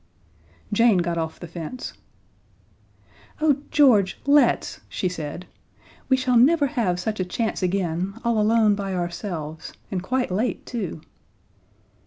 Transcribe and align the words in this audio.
Jane 0.73 0.97
got 0.97 1.19
off 1.19 1.39
the 1.39 1.47
fence. 1.47 1.93
"Oh, 3.39 3.57
George, 3.69 4.19
let's," 4.25 4.81
she 4.89 5.07
said. 5.07 5.45
"We 6.09 6.17
shall 6.17 6.37
never 6.37 6.65
have 6.65 6.99
such 6.99 7.19
a 7.19 7.23
chance 7.23 7.61
again 7.61 8.15
all 8.25 8.41
alone 8.41 8.73
by 8.73 8.95
ourselves 8.95 9.73
and 9.91 10.01
quite 10.01 10.31
late, 10.31 10.65
too." 10.65 11.01